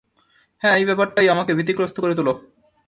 হ্যাঁ, 0.61 0.75
এই 0.77 0.85
ব্যাপারটাই 0.85 1.27
আমাকে 1.29 1.51
ভীতিগ্রস্ত 1.53 1.97
করে 1.99 2.13
তোলো। 2.15 2.33